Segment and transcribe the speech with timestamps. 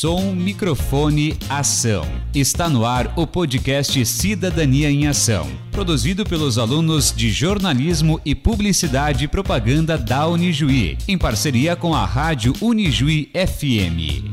[0.00, 2.06] som, microfone, ação.
[2.32, 9.24] Está no ar o podcast Cidadania em Ação, produzido pelos alunos de jornalismo e publicidade
[9.24, 14.27] e propaganda da Unijuí, em parceria com a Rádio Unijuí FM.